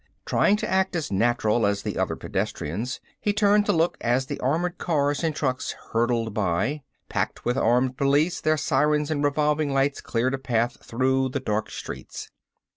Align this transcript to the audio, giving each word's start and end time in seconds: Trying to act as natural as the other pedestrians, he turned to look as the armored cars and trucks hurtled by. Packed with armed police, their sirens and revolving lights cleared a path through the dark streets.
Trying 0.25 0.55
to 0.55 0.67
act 0.67 0.95
as 0.95 1.11
natural 1.11 1.63
as 1.63 1.83
the 1.83 1.99
other 1.99 2.15
pedestrians, 2.15 2.99
he 3.19 3.33
turned 3.33 3.67
to 3.67 3.71
look 3.71 3.97
as 4.01 4.25
the 4.25 4.39
armored 4.39 4.79
cars 4.79 5.23
and 5.23 5.35
trucks 5.35 5.73
hurtled 5.91 6.33
by. 6.33 6.81
Packed 7.07 7.45
with 7.45 7.55
armed 7.55 7.97
police, 7.97 8.41
their 8.41 8.57
sirens 8.57 9.11
and 9.11 9.23
revolving 9.23 9.71
lights 9.71 10.01
cleared 10.01 10.33
a 10.33 10.39
path 10.39 10.83
through 10.83 11.29
the 11.29 11.39
dark 11.39 11.69
streets. 11.69 12.31